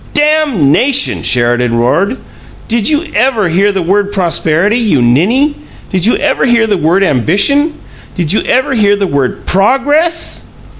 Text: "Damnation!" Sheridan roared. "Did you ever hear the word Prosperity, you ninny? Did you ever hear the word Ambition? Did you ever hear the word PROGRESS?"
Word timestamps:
"Damnation!" 0.15 1.21
Sheridan 1.21 1.75
roared. 1.75 2.17
"Did 2.67 2.89
you 2.89 3.03
ever 3.13 3.49
hear 3.49 3.71
the 3.71 3.83
word 3.83 4.11
Prosperity, 4.11 4.79
you 4.79 4.99
ninny? 4.99 5.53
Did 5.91 6.07
you 6.07 6.15
ever 6.15 6.43
hear 6.45 6.65
the 6.65 6.75
word 6.75 7.03
Ambition? 7.03 7.73
Did 8.15 8.33
you 8.33 8.41
ever 8.47 8.73
hear 8.73 8.95
the 8.95 9.05
word 9.05 9.45
PROGRESS?" 9.45 10.47